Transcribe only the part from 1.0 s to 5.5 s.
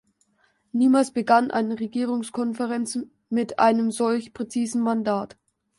begann eine Regierungskonferenz mit einem solch präzisen Mandat.